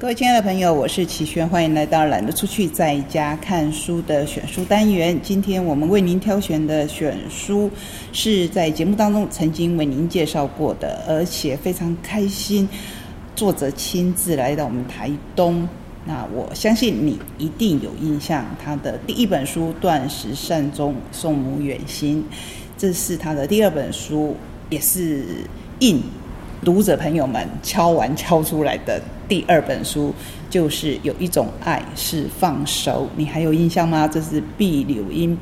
[0.00, 5.20] 各位亲爱的朋友，我是齐轩，欢迎来到懒得出去在家看书的选书单元。
[5.22, 7.70] 今天我们为您挑选的选书
[8.10, 12.66] 是在节目当中曾经为您介绍过的，而且非常开心，
[13.36, 15.68] 作者亲自来到我们台东。
[16.06, 22.22] 那我相信你一定有印象，他的第一本书《断食善终，送母远行》，
[22.78, 24.34] 这是他的第二本书，
[24.70, 25.26] 也是
[25.80, 26.02] 应
[26.64, 28.98] 读者朋友们敲完敲出来的。
[29.30, 30.12] 第二本书
[30.50, 34.08] 就是有一种爱是放手，你还有印象吗？
[34.08, 35.38] 这是毕柳英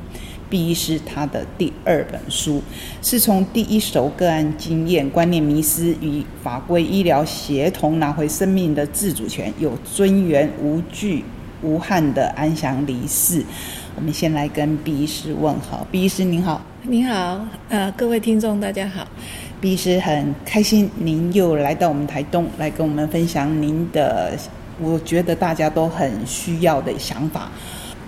[0.51, 2.63] 毕医师他的第二本书，
[3.01, 11.25] 是从第一手个案经验、观念迷失与法规医疗协同拿回生命的自主权，有尊严、无惧、
[11.63, 13.43] 无憾的安详离世。
[13.99, 19.05] 我们先来跟毕医师问好，毕医师您好，您好，呃，各位听众大家好。
[19.61, 24.39] 毕医师很开心，您又来到我们台东来跟我们分享您的，
[24.81, 27.51] 我觉得大家都很需要的想法。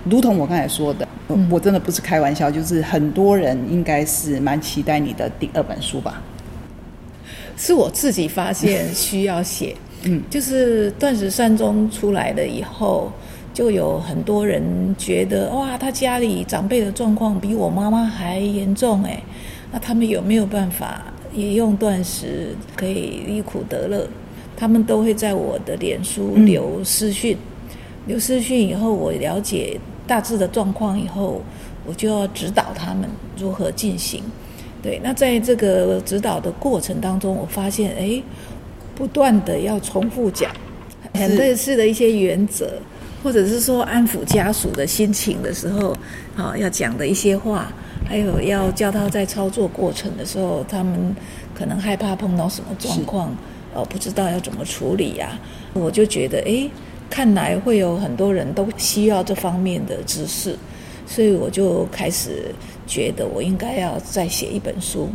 [0.05, 1.09] 如同我刚才说的，
[1.51, 6.23] 我真的不是开玩笑，就是很多人应该是蛮期待你的第二本书吧。
[7.57, 13.13] 是我自己发现需要写，嗯，就是断食善终出来了以后，
[13.53, 14.63] 就有很多人
[14.99, 19.23] 觉得哇，他家里长辈的状况比我妈妈还严重哎，
[19.73, 21.03] 那他们有没有办法？
[21.33, 24.05] 也用断食可以离苦得乐，
[24.57, 27.37] 他们都会在我的脸书留私讯，
[28.07, 29.79] 留私讯以后，我了解
[30.09, 31.41] 大致的状况以后，
[31.87, 34.25] 我就要指导他们如何进行。
[34.83, 38.21] 对，那在这个指导的过程当中，我发现，哎，
[38.97, 40.51] 不断的要重复讲
[41.15, 42.73] 很类似的一些原则，
[43.23, 45.97] 或者是说安抚家属的心情的时候，
[46.37, 47.73] 啊，要讲的一些话。
[48.09, 51.15] 还有要教他在操作过程的时候，他们
[51.55, 53.37] 可能害怕碰到什么状况，
[53.73, 55.39] 呃，不知道要怎么处理呀。
[55.75, 56.69] 我就觉得，哎，
[57.09, 60.57] 看来会有很多人都需要这方面的知识，
[61.07, 62.53] 所以我就开始
[62.87, 65.09] 觉得我应该要再写一本书。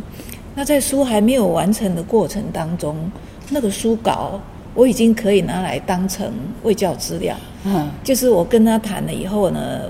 [0.54, 3.10] 那在书还没有完成的过程当中，
[3.50, 4.40] 那个书稿
[4.76, 6.32] 我已经可以拿来当成
[6.62, 7.36] 卫教资料。
[7.64, 9.80] 嗯，就是我跟他谈了以后呢，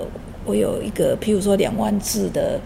[0.45, 2.59] 我有一个譬如说两万字的。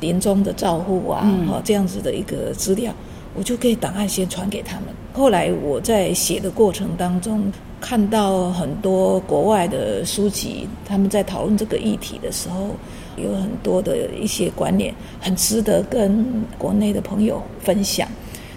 [0.00, 2.92] 临终的照护啊，哈，这样子的一个资料，
[3.32, 4.88] 我就可以档案先传给他们。
[5.14, 12.70] 后来我在写的过程当中，看到很多国外的书籍，他们在讨论这个议题的时候，
[13.16, 16.22] 有很多的一些观念，很值得跟
[16.58, 18.06] 国内的朋友分享。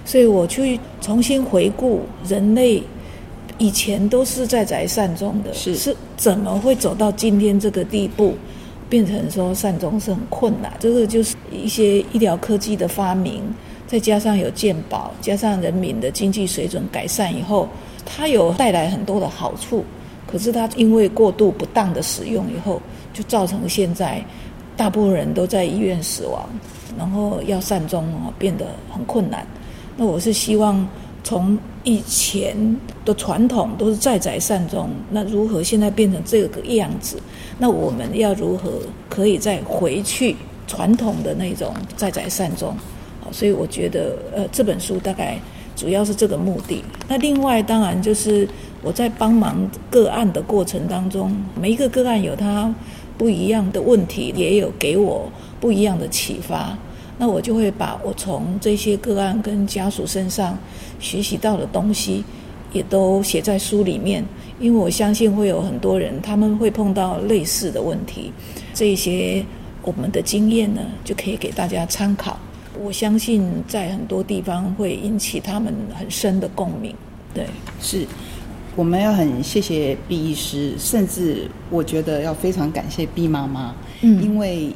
[0.03, 2.83] 所以我去重新回顾人类
[3.57, 8.35] 以前都是在宅善终的，是是怎么会走到今天这个地步？
[8.89, 13.43] 变成说善终是很困难，这个就是一些医疗科技的发明，
[13.85, 17.67] 再加上有健保，加上人民的经济水准改善以后，
[18.05, 19.83] 它有带来很多的好处。
[20.25, 22.81] 可是它因为过度不当的使用以后，
[23.13, 24.23] 就造成现在
[24.77, 26.47] 大部分人都在医院死亡，
[26.97, 29.45] 然后要善终哦变得很困难。
[29.97, 30.87] 那我是希望。
[31.23, 32.55] 从以前
[33.03, 37.21] 的传统都是在宅善终，那如何现在变成这个样子？
[37.59, 38.71] 那我们要如何
[39.09, 40.35] 可以再回去
[40.67, 42.75] 传统的那种在宅善终？
[43.21, 45.39] 好，所以我觉得，呃，这本书大概
[45.75, 46.83] 主要是这个目的。
[47.07, 48.47] 那另外当然就是
[48.81, 52.73] 我在帮忙个案的过程当中，每一个个案有他
[53.17, 55.29] 不一样的问题，也有给我
[55.59, 56.77] 不一样的启发。
[57.19, 60.55] 那我就会把我从这些个案跟家属身上
[60.99, 62.23] 学习到的东西，
[62.73, 64.23] 也都写在书里面，
[64.59, 68.31] 因为我相信会有很多人他们会碰到类似的问题，
[68.73, 69.45] 这些
[69.81, 72.39] 我们的经验呢就可以给大家参考。
[72.79, 76.93] 我相信在很多地方会引起他们很深的共鸣。
[77.33, 77.45] 对，
[77.81, 78.05] 是，
[78.75, 84.71] 我们要很谢谢毕医师，甚至我觉得要非常感谢毕妈妈，嗯，因为。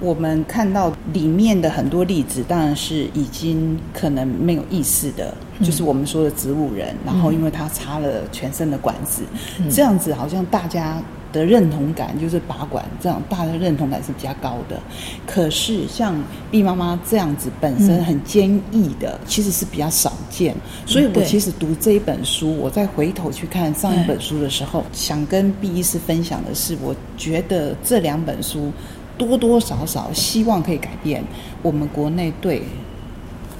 [0.00, 6.94] 我们看到里面的很多例子，当然是已经可能没有意识的，就是我们说的植物人。
[7.04, 9.22] 然后，因为他插了全身的管子，
[9.70, 11.02] 这样子好像大家
[11.32, 14.80] 的认同感就是拔管，这样大家认同感是比较高的。
[15.26, 16.14] 可是像
[16.50, 20.54] 毕妈妈这样子本身很坚毅的，其实是比较少见。
[20.86, 28.70] 所以我其实读这一本书，我再回头去看上一本书的时候，想跟毕医师分享的是，我觉得这两本书。
[29.18, 31.22] 多多少少希望可以改变
[31.62, 32.62] 我们国内对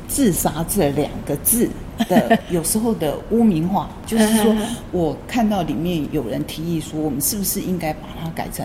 [0.06, 1.68] 自杀这两个字
[2.08, 4.54] 的有时候的污名化， 就是说
[4.92, 8.64] 我看到里面有人提议说，我们是不是应该把它改成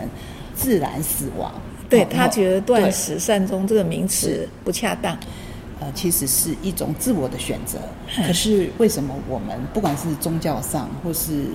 [0.56, 1.52] 自然死亡？
[1.90, 5.18] 对他觉得“断食善终”这个名词不恰当。
[5.80, 7.78] 呃，其实是一种自我的选择。
[8.26, 11.46] 可是为什么我们不管是宗教上，或是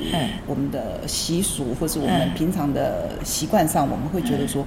[0.47, 4.65] 我们的习俗，或是我们平常的习惯上，我们会觉得说，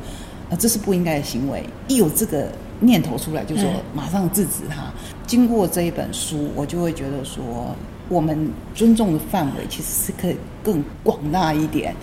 [0.51, 1.63] 呃，这是不应该的行为。
[1.87, 2.49] 一有这个
[2.81, 3.65] 念头出来，就说
[3.95, 4.91] 马上制止他。
[5.25, 7.73] 经过这一本书，我就会觉得说，
[8.09, 11.95] 我们尊重的范围其实是可以更广大一点。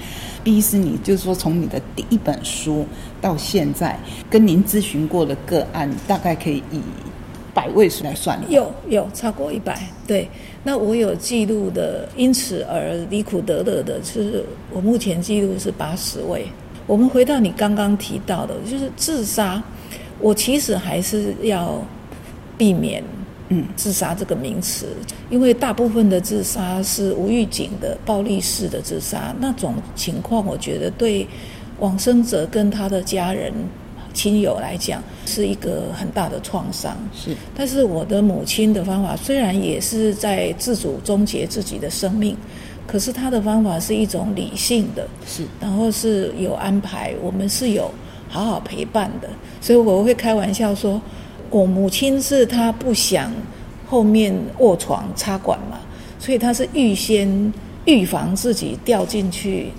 [0.43, 2.87] 第一是你就是说，从你的第一本书
[3.21, 4.01] 到现在，
[4.31, 6.81] 跟您咨询过的个案，大概可以以
[7.53, 8.41] 百位数来算。
[8.49, 10.27] 有有超过一百，对。
[10.65, 14.43] 那我有记录的，因此而离苦得乐的，是
[14.73, 16.47] 我目前记录是八十位。
[16.89, 19.63] 我们回到你刚刚提到的，就是自杀，
[20.19, 21.81] 我其实还是要
[22.57, 23.05] 避免。
[23.51, 24.89] 嗯，自杀这个名词，
[25.31, 31.27] 因为大部分的自杀是无预警的、暴力式的自杀，那种情况，我觉得对
[31.79, 33.51] 往生者跟他的家人、
[34.13, 36.95] 亲友来讲是一个很大的创伤。
[37.15, 42.37] 是，但是我的母亲的方法虽然也是在自主终结自己的生命，
[42.89, 47.89] 可是他的方法是一种理性的，是，然后是有安排，我们是有
[48.29, 49.29] 好好陪伴的，
[49.61, 51.01] 所以我会开玩笑说。
[51.51, 53.33] 我母亲是她不想
[53.87, 55.79] 后面卧床插管嘛，
[56.19, 57.51] 所以她是预先
[57.87, 59.71] 预防自己掉进去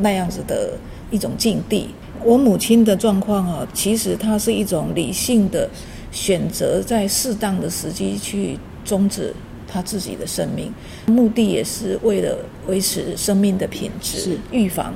[0.00, 0.70] 那样子的
[1.10, 1.90] 一种境地。
[2.24, 5.68] 我母亲的状况啊，其实她是一种理性的
[6.10, 9.34] 选择，在适当的时机去终止
[9.68, 10.72] 她自己的生命，
[11.06, 14.92] 目的也是为了维持生命的品质，预防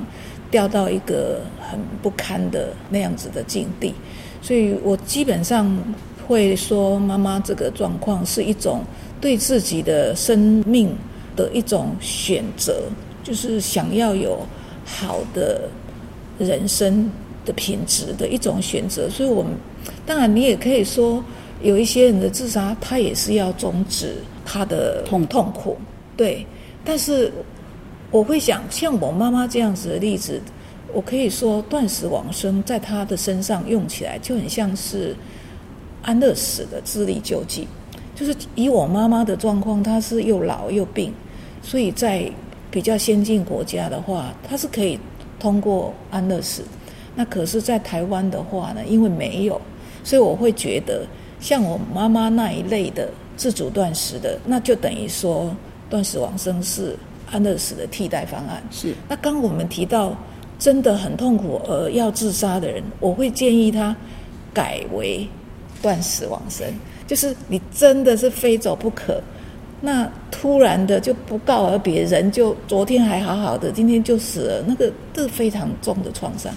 [0.51, 3.93] 掉到一个很不堪的那样子的境地。
[4.41, 5.77] 所以我基本上。
[6.25, 8.81] 会说妈妈这个状况是一种
[9.19, 10.95] 对自己的生命
[11.35, 12.83] 的一种选择，
[13.21, 14.39] 就是想要有
[14.85, 15.67] 好的
[16.39, 17.11] 人生
[17.43, 19.09] 的品质的一种选择。
[19.09, 19.51] 所以，我们
[20.05, 21.21] 当然你也可以说，
[21.61, 25.77] 有一些人的自杀，他也是要终止他的痛痛苦。
[26.17, 26.45] 对，
[26.83, 27.31] 但是
[28.11, 30.41] 我会想，像我妈妈这样子的例子，
[30.93, 35.15] 我可以说断食往生，在她的身上用起来就很像是。
[36.05, 37.65] 安乐死的智力救济，
[38.13, 41.13] 就是以我妈妈的状况，她是又老又病，
[41.61, 42.29] 所以在
[42.69, 44.99] 比较先进国家的话，她是可以
[45.39, 46.61] 通过安乐死。
[47.15, 49.61] 那可是，在台湾的话呢，因为没有，
[50.03, 51.07] 所以我会觉得，
[51.39, 55.55] 像我妈妈那一类的自主断食的，那就等于说
[55.89, 56.95] 断食往生是
[57.31, 58.61] 安乐死的替代方案。
[58.71, 58.93] 是。
[59.07, 60.15] 那刚我们提到
[60.57, 63.95] 真的很痛苦而要自杀的人，我会建议他
[64.53, 65.27] 改为。
[65.81, 66.65] 断食往生，
[67.05, 69.21] 就是你真的是非走不可，
[69.81, 76.53] 那突然的就不告而别，人就昨天还好好的，今天就死了，那个这非常重的创伤。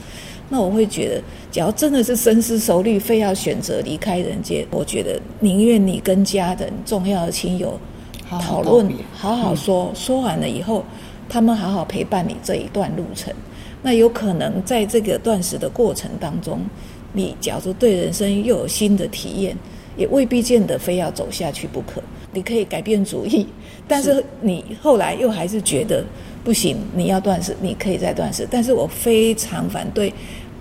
[0.48, 7.78] 那我会觉得，只要真的是深思熟虑，非要选择离开人间，我觉得宁愿你跟家人、重要的亲友
[8.28, 10.84] 讨论，好好说，说完了以后，
[11.28, 13.32] 他们好好陪伴你这一段路程。
[13.82, 16.60] 那有可能在这个断食的过程当中。
[17.12, 19.56] 你假如对人生又有新的体验，
[19.96, 22.02] 也未必见得非要走下去不可。
[22.32, 23.46] 你可以改变主意，
[23.88, 26.04] 但是你后来又还是觉得
[26.46, 28.46] 不行，你要断食，你可以再断食。
[28.48, 30.14] 但是我非常反对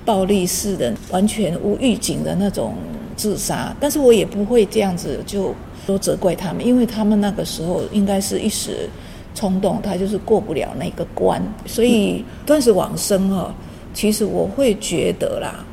[0.04, 2.74] 暴力式的、完全无预警的那种
[3.16, 3.72] 自杀。
[3.80, 5.54] 但是我也不会这样子就
[5.86, 8.90] 都责怪他们，因为他们那个时候应该是一时
[9.36, 11.40] 冲动，他就是过不了那个关。
[11.68, 13.54] 所以断食往生哦，
[13.94, 15.64] 其实我会觉得啦。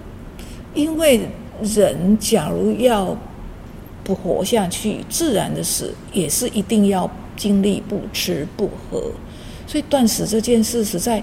[0.74, 1.22] 因为
[1.62, 3.16] 人假如要
[4.04, 9.10] 不活下去，自然的死也是一定要经历不吃不喝，
[9.72, 11.22] 所以断食这件事实在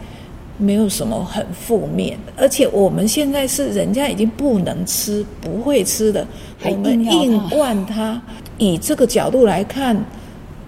[0.58, 2.18] 没有什么很负面。
[2.36, 6.26] 而且我们现在是人家已经不能吃、不会吃的，
[6.66, 8.20] 我们硬灌他，
[8.58, 9.96] 以这个角度来看，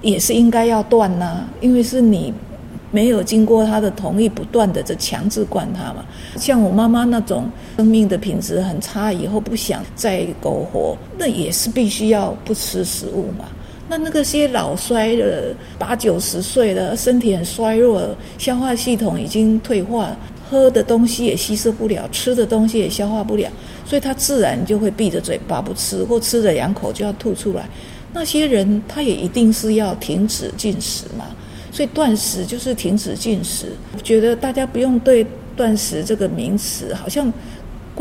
[0.03, 2.31] 也是应该要断呐，因为是你。
[2.93, 6.03] 没有经过他的同意，不断的在强制灌他嘛。
[6.35, 13.45] 像我妈妈那种生命的品质很差，以后不想再苟活，那也是必须要不吃食物嘛。
[13.91, 20.15] 那那个些老衰的八九十岁的，身体很衰弱，消化系统已经退化，
[20.49, 23.51] 喝的东西也吸收不了，吃的东西也消化不了，
[23.85, 27.67] 所以他自然就会闭着嘴巴不吃，或吃了两口就要吐出来。
[28.13, 31.25] 那些人他也一定是要停止进食嘛。
[31.69, 37.31] 所以断食就是停止进食，我觉得大家不用对断食这个名词好像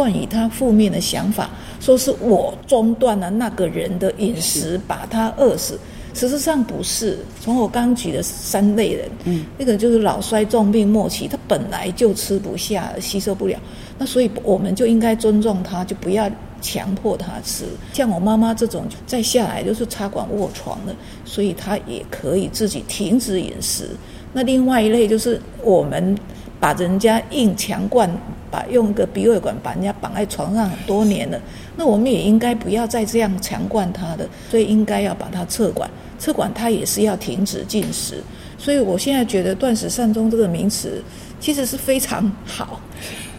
[0.01, 5.79] 冠以他负面的想法，说是我中断了那个人的饮食，把他饿死。
[6.15, 13.59] 事实上不是，从我刚举的三类人，嗯，那个就是老衰重病末期，他本来就吃不下，吸收不了，
[13.99, 16.31] 那所以我们就应该尊重他，就不要
[16.61, 17.65] 强迫他吃。
[17.93, 23.89] 像我妈妈这种再下来就是插管卧床的，所以她也可以自己停止饮食。
[24.33, 26.17] 那另外一类就是我们
[26.61, 28.09] 把人家硬强灌，
[28.51, 31.41] 把用个鼻胃管把人家绑在床上很多年了，
[31.77, 35.91] 那我们也应该不要再这样强灌他的，所以应该要把它撤管。
[36.19, 38.23] 撤管他也是要停止进食。
[38.59, 41.03] 所以我现在觉得断食善终这个名词
[41.41, 42.79] 其实是非常好。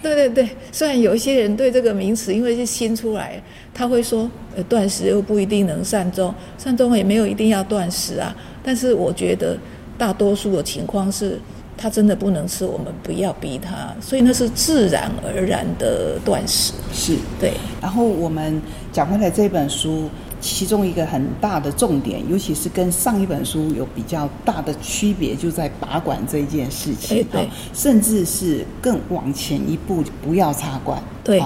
[0.02, 3.42] 对对对，虽然有一些人对这个名词因为是新出来，
[3.74, 8.36] 他会说呃断食又不一定能善终，善终也没有一定要断食啊。
[8.64, 9.58] 但是我觉得。
[9.98, 11.40] 大多数的情况是，
[11.78, 16.74] 他真的不能吃，我们不要逼他，所以那是自然而然的断食。
[16.92, 17.54] 是对。
[17.80, 18.60] 然后我们
[18.92, 20.10] 讲回来这本书，
[20.42, 27.24] 其中一个很大的重点，尤其是跟上一本书有比较大的区别，就在拔管这件事情。
[27.32, 27.48] 对。
[27.74, 31.02] 甚至是更往前一步，不要插管。
[31.24, 31.42] 对。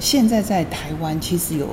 [0.00, 1.68] 现在在台湾，其实有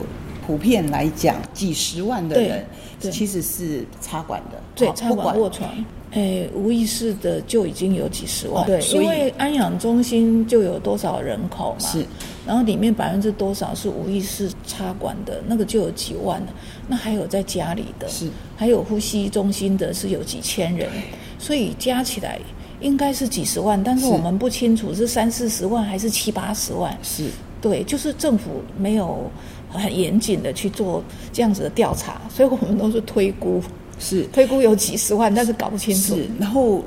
[0.46, 2.66] 普遍来讲，几十万的人
[3.00, 4.62] 其实是插管的。
[4.76, 5.70] 对，插管卧床。
[6.18, 12.04] 哎，无意识的就已经有几十万，对，因为安养中心就有多少人口嘛，是，
[12.44, 16.48] 然后里面百分之多少是无意识插管的，那个就有几万了，
[16.88, 20.90] 那还有在家里的，是，还有呼吸中心的是有几千人，
[21.38, 22.40] 所以加起来
[22.82, 27.30] 应该是几十万，但是我们不清楚是三四十万还是七八十万，是。
[27.62, 29.30] 对，就是政府没有
[29.70, 33.62] 很严谨的去做这样子的调查，所以我们都是推估。
[34.00, 36.16] 是推估有几十万，但是搞不清楚。
[36.16, 36.84] 是，然后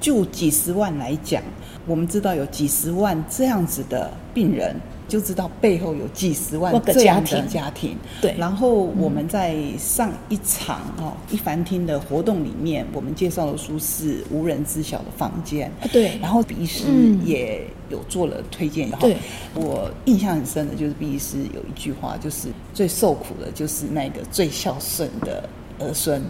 [0.00, 1.42] 就几十万来讲，
[1.86, 4.76] 我们知道有几十万这样子的病人，
[5.08, 7.96] 就知道背后有几十万这样的家庭。
[8.20, 8.34] 对。
[8.38, 15.70] 然后我们在上一场哦一凡厅的活动里面，我们介绍的书是《无人知晓的房间》。
[15.92, 16.18] 对。
[16.20, 16.84] 然后医师
[17.24, 18.90] 也有做了推荐。
[19.00, 19.16] 对。
[19.54, 25.48] 我印象很深的就是毕师有一句话，就是最受苦的就是那个最孝顺的
[25.78, 26.22] 儿孙。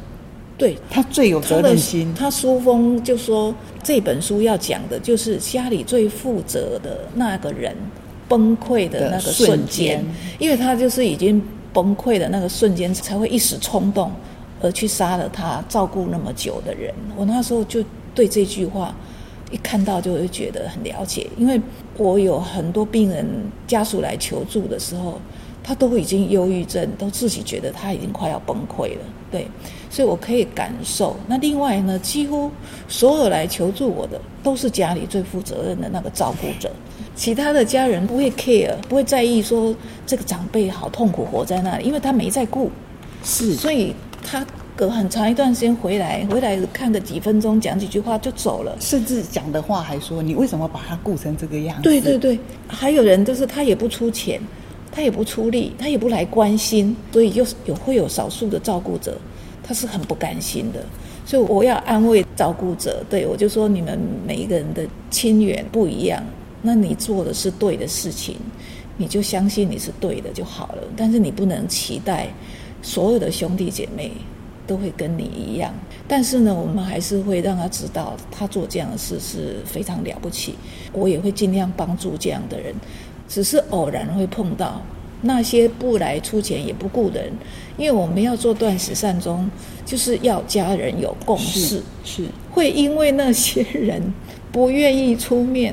[0.60, 2.14] 对他最有责任心。
[2.14, 3.52] 他书封就说
[3.82, 7.74] 这本书要讲的就是家里最负责的那个人
[8.28, 10.04] 崩溃的那个瞬间，
[10.38, 14.12] 因为他就是已经崩溃的那个瞬间才会一时冲动
[14.60, 16.94] 而去杀了他照顾那么久的人。
[17.16, 17.82] 我那时候就
[18.14, 18.94] 对这句话
[19.50, 21.58] 一看到就会觉得很了解，因为
[21.96, 23.26] 我有很多病人
[23.66, 25.18] 家属来求助的时候。
[25.62, 29.46] 他都已经忧郁症，都自己觉得他已经快要崩溃了，对，
[29.90, 31.16] 所以我可以感受。
[31.26, 32.50] 那另外呢，几乎
[32.88, 36.70] 所有来求助我的，都是家里最负责任的那个照顾者，
[37.14, 39.74] 其他的家人不会 care，不会在意说
[40.06, 42.70] 这个长辈好痛苦活在那里，因为他没在顾，
[43.22, 51.82] 是，所以他隔很长一段时间回来，回来看个几分钟，讲几句话就走了，甚至讲的话还说你为什么把他顾成这个样子？
[51.82, 54.40] 对对对，还有人就是他也不出钱。
[54.92, 59.16] 他也不出力，他也不来关心，所以就有会有少数的照顾者，
[59.62, 60.84] 他是很不甘心的。
[61.24, 66.20] 所以我要安慰照顾者，对我就说你们每一个人的亲缘不一样，
[66.60, 68.36] 那你做的是对的事情，
[68.96, 70.82] 你就相信你是对的就好了。
[70.96, 72.28] 但是你不能期待
[72.82, 74.10] 所有的兄弟姐妹
[74.66, 75.72] 都会跟你一样。
[76.08, 80.56] 但是呢，我们还是会让他知道，他做这样的事是非常了不起。
[80.92, 82.74] 我也会尽量帮助这样的人。
[83.30, 84.82] 只是偶然会碰到
[85.22, 87.32] 那些不来出钱也不顾的人，
[87.76, 89.48] 因为我们要做断食善终，
[89.86, 94.02] 就是要家人有共识，是会因为那些人
[94.50, 95.72] 不愿意出面，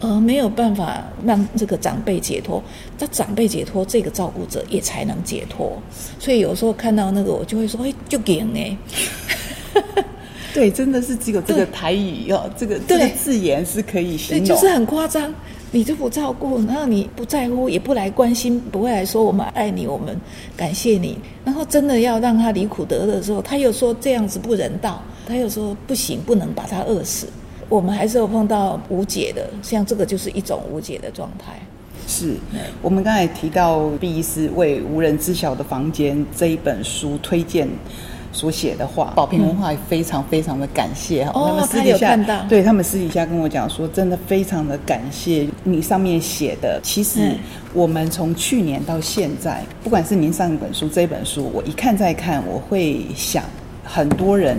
[0.00, 2.60] 而没有办法让这个长辈解脱。
[2.98, 5.80] 那长辈解脱，这个照顾者也才能解脱。
[6.18, 8.76] 所以有时候看到那个，我就会说：“哎，就给哎。”
[10.52, 15.32] 对，真的是只有这个台语哦，这个这个字眼是可以形容，就是很夸张。
[15.72, 20.16] 你就不照顾，然后你不在乎，也不来关心，不会来说我们爱你，我们
[20.56, 21.16] 感谢你。
[21.44, 27.26] 然后真的要让他离苦得乐的时候，他又说这样子不人道，他又说不行，不能把他饿死。
[27.68, 31.60] 我们还是有碰到无解的，像这个就是一种无解的状态。
[32.08, 32.34] 是
[32.82, 37.68] 我们刚才提到毕医师为无人知晓的房间这一本书推荐。
[38.32, 41.32] 所写的话，宝平文化也非常非常的感谢哈。
[41.34, 46.80] 哦，他有看到，对他们私底下跟我讲说，真的非常的感谢你上面写的。
[46.82, 47.36] 其实
[47.72, 53.42] 我们从去年到现在，不管是您上一本书这本书，我一看再看，我会想，
[53.84, 54.58] 很多人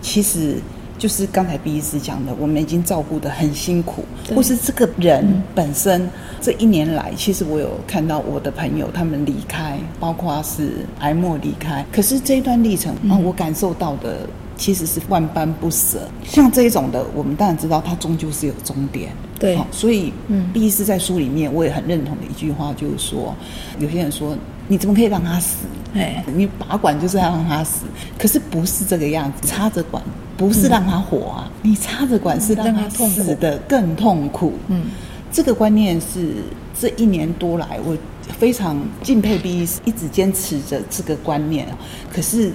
[0.00, 0.56] 其实。
[1.00, 4.04] 就是刚才毕医师讲的，我们已经照顾的很辛苦，
[4.36, 6.06] 或是这个人本身
[6.42, 14.28] 这一年来，其实我有看到我的朋友他们离开，包括是癌末离开，可是这一段历程啊，我感受到的
[14.58, 16.06] 其实是万般不舍。
[16.22, 19.10] 像这一种的，我们当然知道它终究是有终点。
[19.38, 23.34] 对好所以，嗯嗯，毕医师在书里面我也很认同的一句话，就是说，
[23.78, 24.36] 有些人说
[24.70, 25.56] 你怎么可以让他死？
[25.94, 27.80] 哎，你拔管就是要让他死，
[28.16, 30.00] 可是不是这个样子，插着管
[30.36, 34.52] 不是让他活啊，你插着管是让他死的更痛苦。
[34.68, 34.84] 嗯，
[35.32, 36.34] 这个观念是
[36.78, 37.96] 这一年多来我
[38.38, 41.66] 非常敬佩 B 医师，一直坚持着这个观念。
[42.12, 42.52] 可是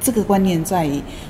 [0.00, 0.88] 这个观念在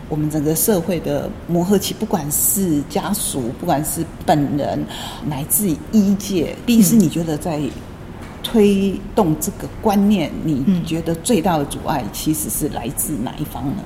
[0.08, 4.84] 我们整个社会的磨合期，不管是家属，不管是本人，
[5.26, 7.60] 乃至于医界，毕医师，你觉得在
[8.44, 13.82] 推动这个观念，你觉得最大的阻碍其实是来自哪一方呢？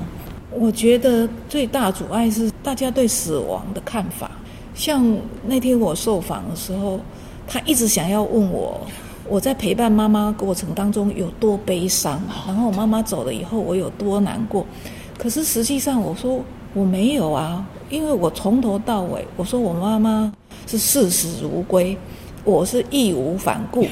[0.51, 4.31] 我觉得最大阻碍是大家对死亡的看法。
[4.75, 6.99] 像那天我受访的时候，
[7.47, 8.81] 他一直想要问我，
[9.29, 14.67] 我在陪伴妈妈过程当中有多悲伤，然后我妈妈走了以后我有多难过。
[15.17, 16.41] 可是实际上我说
[16.75, 20.33] 我没有啊，因为我从头到尾我说我妈妈
[20.67, 21.97] 是视死如归，
[22.45, 23.87] 我是义无反顾。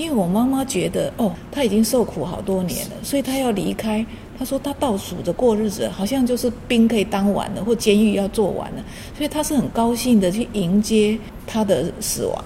[0.00, 4.04] 因为我妈妈觉得，哦，她已经受苦好多年了，所以她要离开。
[4.38, 8.82] 她说她倒数着过日子，好像就是兵可以当完了，或监狱要做完了，
[9.14, 12.42] 所以她是很高兴的去迎接她的死亡，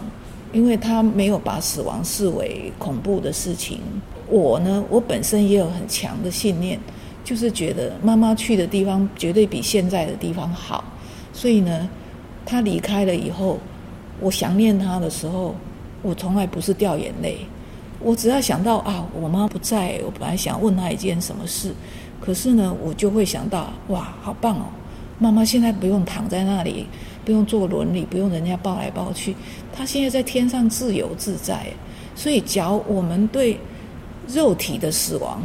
[0.52, 3.78] 因为她没有把死亡视为恐怖的事情。
[4.28, 6.76] 我呢，我本身也有很强的信念，
[7.22, 10.82] 就是觉得妈妈去的地方绝对比现在的地方好，
[11.32, 11.88] 所以呢，
[12.44, 13.60] 她离开了以后，
[14.18, 15.54] 我想念她的时候。
[16.04, 17.38] 我从来不是掉眼泪，
[17.98, 21.72] 我只要想到啊，我妈不在，我本来想问她一件什么事，
[22.20, 24.66] 可是呢，我就会想到哇，好棒哦，
[25.18, 26.86] 妈妈现在不用躺在那里，
[27.24, 29.34] 不用坐轮椅，不用人家抱来抱去，
[29.72, 31.66] 她现在在天上自由自在。
[32.14, 33.58] 所以，假如我们对
[34.28, 35.40] 肉体的死亡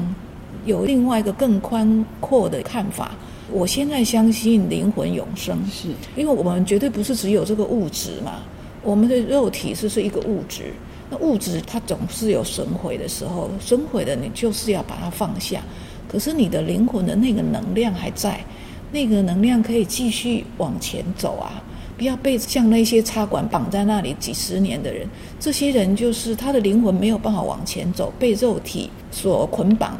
[0.66, 3.12] 有另外一个更宽阔的看法，
[3.50, 5.88] 我现在相信灵魂永生，是
[6.18, 8.42] 因为我们绝对不是只有这个物质嘛。
[8.82, 10.74] 我们的肉体是是一个物质，
[11.10, 15.62] 那物质它总是有损毁的时候，损毁的你就是要把它放下。
[16.08, 18.44] 可是你的灵魂的那个能量还在，
[18.92, 21.62] 那个能量可以继续往前走啊！
[21.98, 25.08] 不要被像那些插管绑在那里几十年的人，
[25.40, 30.00] 这些人就是他的灵魂没有办法往前走，被肉体所捆绑，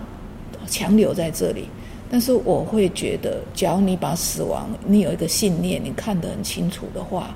[0.66, 1.66] 强留在这里。
[2.10, 7.36] 但是我会觉得，只要你把死亡，你有一个信念，你看得很清楚的话。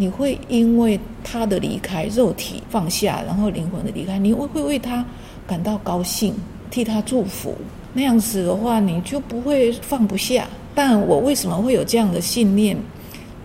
[0.00, 5.04] 你会因为他的离开，肉体放下，然后灵魂的离开，你会会为他
[5.46, 6.34] 感到高兴，
[6.70, 7.54] 替他祝福。
[7.92, 10.48] 那样子的话，你就不会放不下。
[10.74, 12.74] 但我为什么会有这样的信念？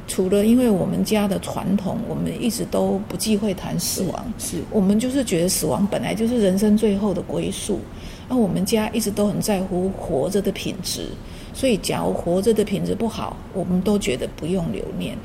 [0.07, 7.81] 除了因为我们家的传统，我们一直都不忌讳谈死亡，是我们就是觉得死亡本来就是人生最后的归宿。
[8.29, 11.09] 那我们家一直都很在乎活着的品质，
[11.53, 15.17] 所以假如活着的品质不好，我们都觉得不用留念。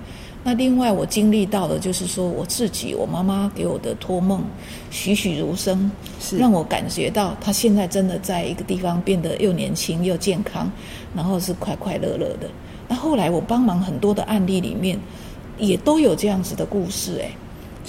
[0.42, 4.42] 那另外，我经历到的就是说，我自己，我妈妈给我的托梦，
[4.90, 10.70] 栩栩如生，是让我感觉到她现在真的在一个地方变得又年轻又健康，
[11.14, 12.48] 然后是快快乐乐的。
[12.88, 14.98] 那后来我帮忙很多的案例里面，
[15.59, 17.31] 也都有这样子的故事，哎，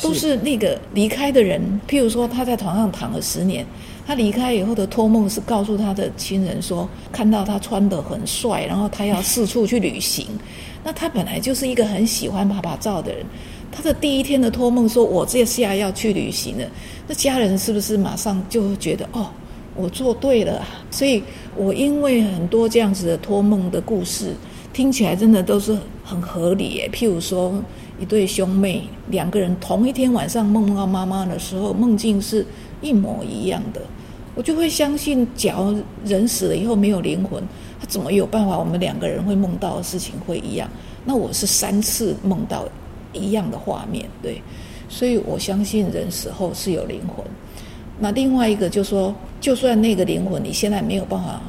[0.01, 3.65] 都是那个离开的人，譬如说他在床上躺了十年，
[4.05, 10.27] 他离开以后的托梦是告诉他的亲人说，看到他穿得很帅，然后他要四处去旅行。
[10.83, 13.23] 那他本来就是一个很喜欢爸爸照的人，
[13.71, 16.65] 他的第一天的托梦说：“我这下要去旅行了。”
[17.07, 19.29] 那家人是不是马上就觉得：“哦，
[19.75, 21.21] 我做对了！”所以，
[21.55, 24.33] 我因为很多这样子的托梦的故事，
[24.73, 26.89] 听起来真的都是很合理耶。
[26.91, 27.53] 譬如说，
[28.01, 32.43] 一对兄妹两个人同一天晚上梦到妈妈的时候，梦境是
[32.81, 33.81] 一模一样的，
[34.33, 37.41] 我就会相信，假如人死了以后没有灵魂。
[37.79, 38.57] 他怎么有办法？
[38.57, 40.67] 我们两个人会梦到的事情会一样？
[41.05, 42.65] 那我是三次梦到
[43.13, 44.41] 一样的画面，对，
[44.89, 47.23] 所以我相信人死后是有灵魂。
[47.99, 51.39] 那另外一个就说，就算那个灵魂你现在没有办法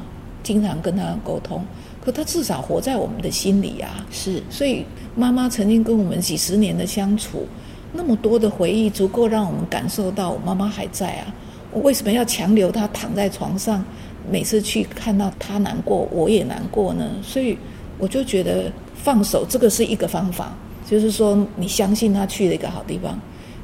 [0.43, 1.63] 经常跟他沟通，
[2.03, 4.05] 可他至少活在我们的心里啊。
[4.11, 7.45] 是，所以妈妈曾经跟我们几十年的相处，
[7.93, 11.33] 那么多的回忆，足够让我们感受到我妈妈还在啊。
[11.71, 13.83] 我为什么要强留她躺在床上？
[14.31, 17.57] 每次去看到她难过，我也难过呢，所以
[17.97, 20.55] 我就觉得放手这个是一个方法，
[20.89, 23.19] 就是说你相信她去了一个好地方。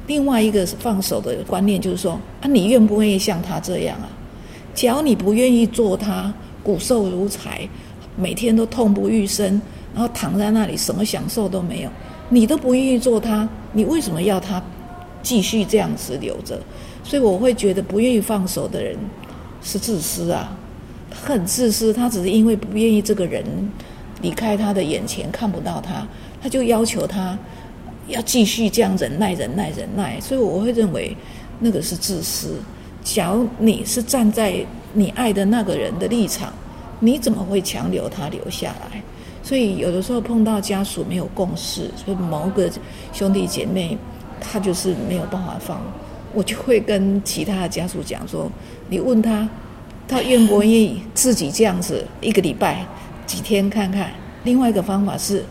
[0.06, 4.08] 另外一个放手的观念就是说啊，你愿不愿意像她这样啊？
[4.74, 6.32] 只要你不愿意做她
[6.62, 7.68] 骨瘦如柴，
[8.16, 9.60] 每天都痛不欲生，
[9.94, 11.90] 然后躺在那里什么享受都没有，
[12.28, 14.62] 你都不愿意做他，你为什么要他
[15.22, 16.60] 继续这样子留着？
[17.02, 18.96] 所以我会觉得不愿意放手的人。
[19.62, 20.56] 是自私啊，
[21.10, 23.44] 他很自私，他只是因为不愿意这个人
[24.22, 26.06] 离开他的眼前，看不到他，
[26.42, 27.38] 他就要求他
[28.08, 30.18] 要继续这样忍耐、忍耐、忍耐。
[30.18, 31.14] 所以我会认为
[31.58, 32.54] 那个是自私。
[33.04, 36.50] 假如你是站在你爱的那个人的立场，
[37.00, 39.02] 你怎么会强留他留下来？
[39.42, 42.70] 所以有的时候碰到家属没有共识，所以某个
[43.12, 43.96] 兄弟姐妹
[44.40, 45.80] 他就是没有办法放，
[46.34, 48.50] 我就会跟其他的家属讲说：
[48.88, 49.48] 你问他，
[50.06, 52.86] 他愿不愿意自己这样子一个礼拜、
[53.26, 54.10] 几天看看？
[54.44, 55.44] 另外一个方法是，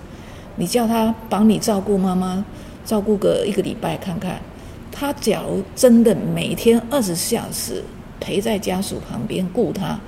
[0.55, 2.43] 你叫他帮你照顾妈妈，
[2.85, 4.39] 照顾个一个礼拜看看。
[4.91, 7.83] 他假如真的每天二十四小时
[8.19, 9.99] 陪在家属旁边顾他，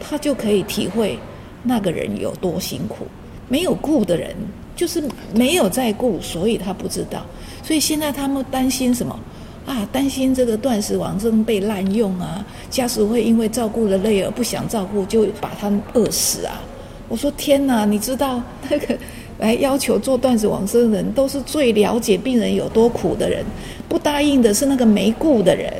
[0.00, 1.18] 他就可以体会
[1.62, 3.06] 那个人有多辛苦。
[3.54, 4.34] 没有顾的人，
[4.74, 5.00] 就是
[5.32, 7.24] 没有在顾，所以他不知道。
[7.62, 9.16] 所以现在他们担心什么
[9.64, 9.88] 啊？
[9.92, 16.60] 担心这个断食王生被滥用啊，家属会因为照顾的累而不想照顾，就把他饿死啊！
[17.08, 18.98] 我说天哪，你知道那个
[19.38, 23.44] 来要求做断食王生的人，都是最了解病人有多苦的人。
[23.88, 25.72] 不答应的是那个没顾的人，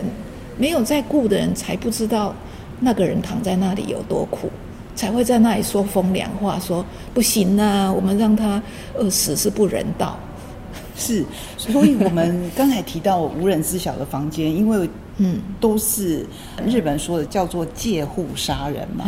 [0.56, 2.32] 没有在顾的人才不知道
[2.78, 4.48] 那个人躺在那里有多苦。
[4.94, 8.62] 才会在那里说风凉话，说不行啊，我们让他
[8.94, 10.18] 饿死是不人道。
[10.96, 11.24] 是，
[11.56, 16.24] 所以我们刚才提到无人知晓的房间，因为 嗯，都是
[16.66, 19.04] 日本说的叫做借户杀人嘛。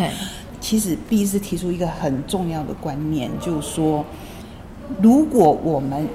[0.61, 4.05] 其实毕是提出一个很重要的观念，就是说，
[5.01, 6.09] 如果我们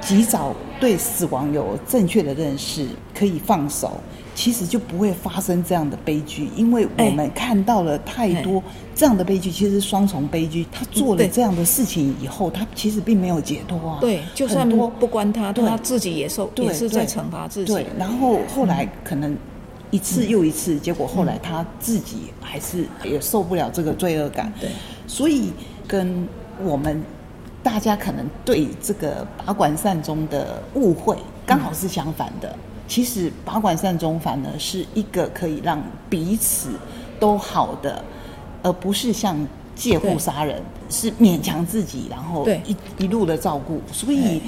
[0.00, 3.92] 及早对死亡有正确的认识，可以放手。
[4.34, 8.62] 其实就不会发生这样的悲剧，因为我们看到了太多
[8.94, 10.66] 这样的悲剧，其实是双重悲剧。
[10.70, 13.98] 他做了这样的事情以后，他其实并没有解脱啊。
[14.00, 17.72] 对，就算不关他，他自己也受，也是在惩罚自己。
[17.72, 19.36] 对，然后后来可能
[19.90, 24.52] 一次又一次，结果后来他自己还是也受不了这个罪恶感。
[24.60, 24.70] 对，
[25.06, 25.52] 所以
[25.86, 26.28] 跟
[26.62, 27.02] 我们
[27.62, 32.54] 大家可能对这个拔管善终的误会，刚好是相反的。
[32.88, 36.70] 其实拔管善终反而是一个可以让彼此
[37.18, 38.04] 都好的，
[38.62, 39.36] 而不是像
[39.74, 43.80] 借故杀人，是勉强自己，然后一一路的照顾。
[43.92, 44.40] 所以，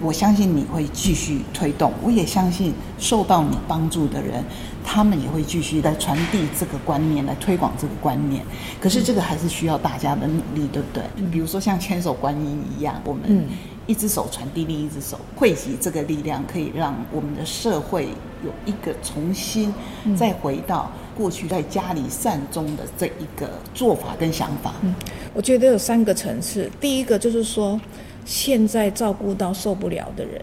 [0.00, 4.42] 我相信你会继续推动，我也相信受到你帮助的人，
[4.84, 8.44] 他们也会继续来传递这个观念，来推广这个观念。
[8.80, 11.04] 可是，这个还是需要大家的努力，对不对？
[11.30, 13.46] 比如说像千手观音一样，我们。
[13.86, 18.08] 一只手传递另一只手，汇集这个力量，可以让我们的社会
[18.44, 19.74] 有一个重新
[20.16, 24.74] 再回到过去在家里善终的这一个做法跟想法。
[24.82, 24.94] 嗯，
[25.34, 26.70] 我觉得有三个层次。
[26.80, 27.80] 第一个就是说，
[28.24, 30.40] 现在照顾到受不了的人，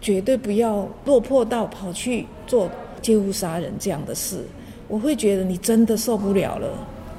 [0.00, 2.70] 绝对不要落魄到跑去做
[3.02, 4.42] 借户杀人这样的事。
[4.88, 6.68] 我会觉得你真的受不了了，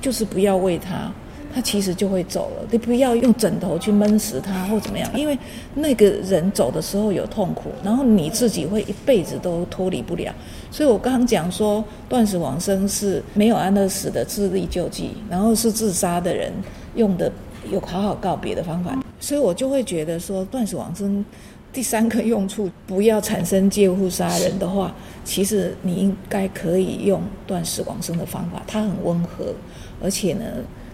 [0.02, 1.12] 就是不要为他。
[1.54, 5.38] 他其实就会走了，你不要用枕头去闷死他或怎么样，因为
[5.74, 10.34] 那个人走的时候有痛苦，然后你自己会一辈子都脱离不了。
[10.70, 16.54] 所以我刚刚讲说，断食往生是没有安乐死的自力救济，然后是自杀的人
[16.96, 17.32] 用的
[17.72, 21.26] 有好好告别的方法，所以我就会觉得说，断食往生
[21.74, 24.94] 第三个用处不要产生借户杀人的话，
[25.26, 29.54] 其实你应该可以用断食往生的方法，它很温和，
[30.00, 30.44] 而且呢。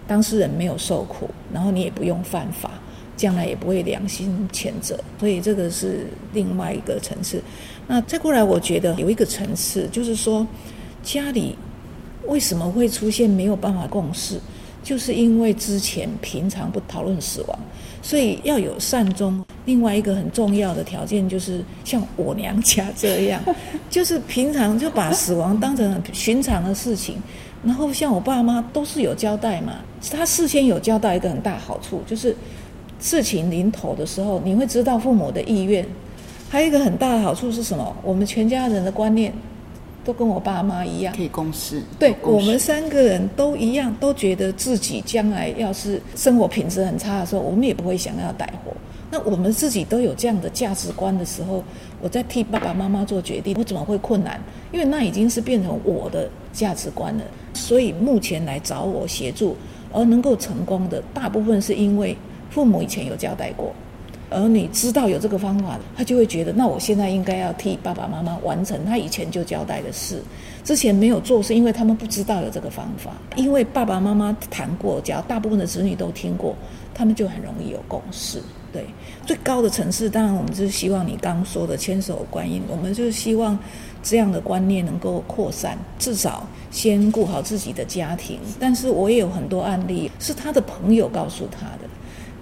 [0.06, 2.70] 当事人没有受苦，然后你也不用犯法，
[3.16, 7.42] 将来也不会良心谴责，所以这个是另外一个层次。
[7.88, 10.46] 那再过来，我觉得有一个层次，就是说
[11.02, 11.56] 家里
[12.26, 14.40] 为什么会出现没有办法共事，
[14.82, 17.58] 就是因为之前平常不讨论死亡，
[18.02, 19.44] 所以要有善终。
[19.64, 23.42] 另外一个很重要的条件就是像我娘家这样，
[23.90, 27.16] 就是平常就把死亡当成很寻常的事情。
[27.64, 29.74] 然后像我爸妈都是有交代嘛，
[30.10, 32.36] 他事先有交代一个很大好处，就是
[33.00, 35.86] 事情临头的时候，你会知道父母的意愿。
[36.48, 37.96] 还有一个很大的好处是什么？
[38.02, 39.32] 我们全家人的观念
[40.04, 41.82] 都跟我爸妈一样，可以共事。
[41.98, 48.72] 对我们三个人都一样，都觉得自己将来要是生活品质很差的时候，我们也不会想要带活。
[49.16, 51.64] 那我们自己都有这样的价值观的时候，
[52.02, 54.38] 我在替爸爸妈妈做决定，我怎么会困难？
[54.70, 57.24] 因为那已经是变成我的价值观了。
[57.54, 59.56] 所以目前来找我协助
[59.90, 62.14] 而能够成功的，大部分是因为
[62.50, 63.72] 父母以前有交代过，
[64.28, 70.22] 而你知道有这个方法，他就会觉得，那我现在应该要替爸爸妈妈完成他以前就交代的事。
[70.62, 73.12] 之前没有做，是因为他们不知道有这个方法。
[73.34, 76.54] 因为爸爸妈妈谈过，只要大部分的子女都听过，
[76.92, 78.42] 他们就很容易有共识。
[78.76, 78.84] 对，
[79.24, 83.58] 最高的层次，当然我们就是希望你刚说的千手观音，我们就是希望
[84.02, 88.38] 这样的观念能够扩散，至少先顾好自己的家庭。
[88.60, 91.88] 但是我也有很多案例是他的朋友告诉他的，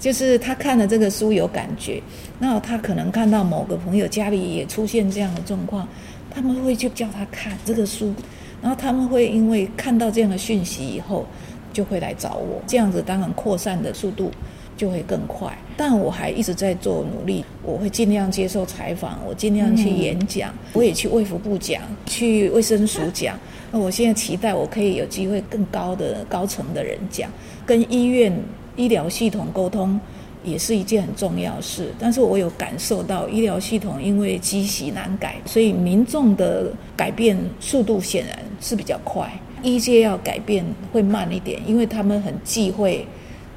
[0.01, 2.03] 就是他看了这个书有感觉，
[2.41, 5.87] 那他可能看到某个朋友家里也出现这样的状况，
[6.29, 8.13] 他们会去叫他看这个书，
[8.61, 11.25] 然后他们会因为看到这样的讯息以后，
[11.73, 14.33] 就会来找我，这样子当然扩散的速度
[14.77, 15.57] 就会更快。
[15.77, 23.39] 但我还一直在做努力，我会尽量接受采访，我尽量去演讲，我也去卫福部讲，去卫生署讲。
[23.71, 27.31] 那我现在期待我可以有机会更高的高层的人讲，
[27.67, 28.33] 跟医院。
[28.77, 30.01] 医疗系统沟通
[30.43, 39.33] 也是一件很重要事，但是我有感受到医疗系统因为积习难改，所以民众的改变速度显然是比较快。
[39.63, 43.07] 医界要改变会慢一点，因为他们很忌讳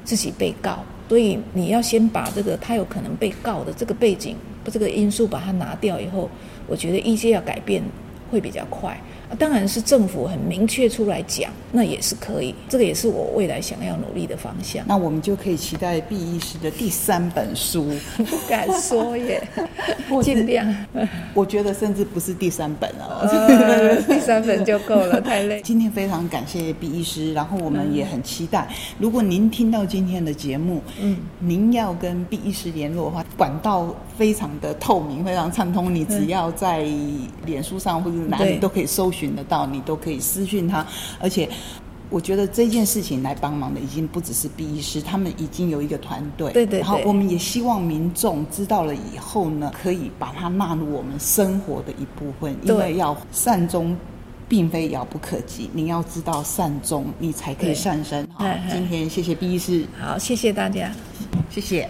[0.04, 4.36] 自己被告，所以你要先把这个他有可能被告的这个背景、
[4.70, 6.28] 这个因素把它拿掉以后，
[6.66, 7.82] 我觉得一些要改变
[8.30, 9.00] 会比较快。
[9.38, 12.54] 当然是政府很明确出来讲，那也是可以。
[12.68, 14.84] 这个也是我未来想要努力的方向。
[14.86, 17.90] 那我们就可以期待毕医师的第三本书。
[18.16, 19.42] 不敢说耶，
[20.22, 20.74] 尽量。
[21.34, 25.60] 我觉得甚至不是第三本了，第三本就够了，太累。
[25.64, 36.82] 今天非常感谢毕医师，然后我们也很期待，如果您听到今天的节目，嗯，您要跟毕医师联络的话，管道非常的透明，非常畅通，你只要在
[37.46, 39.12] 脸书上或者哪里都可以搜。
[39.18, 40.86] 寻得到你都可以私讯他，
[41.18, 41.48] 而且
[42.08, 46.52] 我觉得这件事情来帮忙的已经不只是 B 医师，他们已经有一个团队。
[46.52, 46.78] 对对。
[46.78, 53.96] 然后我们也希望民众知道了以后呢，可以把它纳入我们生活的一部分，因为要善终，
[54.46, 55.68] 并非遥不可及。
[55.72, 58.24] 你要知道善终，你才可以善生。
[58.34, 59.84] 好，今天谢谢 B 医师。
[59.98, 60.92] 好，谢谢大家，
[61.50, 61.88] 谢谢。